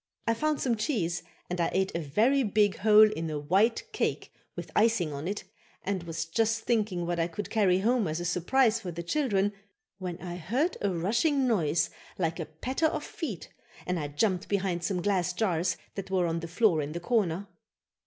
I 0.25 0.33
found 0.33 0.59
some 0.59 0.77
cheese 0.77 1.21
and 1.47 1.61
I 1.61 1.69
ate 1.73 1.91
a 1.95 1.99
very 1.99 2.41
big 2.41 2.77
hole 2.77 3.11
in 3.11 3.29
a 3.29 3.37
white 3.37 3.83
cake 3.91 4.33
with 4.55 4.71
icing 4.75 5.13
on 5.13 5.27
it 5.27 5.43
and 5.83 6.01
was 6.01 6.25
just 6.25 6.61
thinking 6.61 7.05
what 7.05 7.19
I 7.19 7.27
could 7.27 7.51
carry 7.51 7.81
home 7.81 8.07
as 8.07 8.19
a 8.19 8.25
surprise 8.25 8.79
for 8.79 8.89
the 8.91 9.03
children 9.03 9.53
when 9.99 10.17
I 10.19 10.37
heard 10.37 10.75
a 10.81 10.89
rushing 10.89 11.47
noise 11.47 11.91
like 12.17 12.37
the 12.37 12.47
patter 12.47 12.87
of 12.87 13.03
feet 13.03 13.49
and 13.85 13.99
I 13.99 14.07
jumped 14.07 14.47
behind 14.49 14.83
some 14.83 15.03
glass 15.03 15.33
jars 15.33 15.77
that 15.93 16.09
were 16.09 16.25
on 16.25 16.39
the 16.39 16.47
floor 16.47 16.81
in 16.81 16.93
the 16.93 16.99
corner. 16.99 17.45